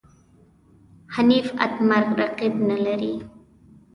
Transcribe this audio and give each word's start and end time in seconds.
حنیف 1.13 1.47
اتمر 1.65 2.03
رقیب 2.21 2.55
نه 2.69 2.77
لري. 2.85 3.13